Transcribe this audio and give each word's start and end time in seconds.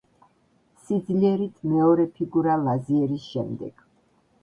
სიძლიერით 0.85 1.69
მეორე 1.75 2.07
ფიგურა 2.17 2.59
ლაზიერის 2.65 3.33
შემდეგ. 3.37 3.91